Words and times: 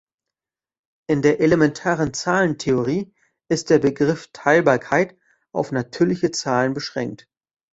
In 1.07 1.21
der 1.21 1.41
elementaren 1.41 2.15
Zahlentheorie 2.15 3.13
ist 3.51 3.69
der 3.69 3.77
Begriff 3.77 4.31
"Teilbarkeit" 4.33 5.15
auf 5.53 5.71
natürliche 5.71 6.31
Zahlen 6.31 6.73
beschränkt. 6.73 7.27